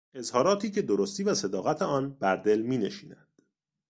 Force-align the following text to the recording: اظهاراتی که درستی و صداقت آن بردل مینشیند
اظهاراتی 0.13 0.71
که 0.71 0.81
درستی 0.81 1.23
و 1.23 1.33
صداقت 1.33 1.81
آن 1.81 2.09
بردل 2.13 2.61
مینشیند 2.61 3.27